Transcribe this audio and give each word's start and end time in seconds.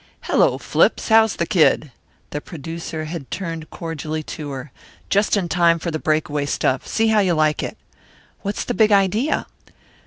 "Hello, 0.21 0.57
Flips! 0.57 1.09
How's 1.09 1.35
the 1.35 1.45
kid?" 1.45 1.91
The 2.31 2.41
producer 2.41 3.05
had 3.05 3.29
turned 3.29 3.69
cordially 3.69 4.23
to 4.33 4.49
her. 4.49 4.71
"Just 5.11 5.37
in 5.37 5.47
time 5.47 5.77
for 5.77 5.91
the 5.91 5.99
breakaway 5.99 6.47
stuff. 6.47 6.87
See 6.87 7.09
how 7.09 7.19
you 7.19 7.33
like 7.33 7.61
it." 7.61 7.77
"What's 8.41 8.63
the 8.63 8.73
big 8.73 8.91
idea?" 8.91 9.45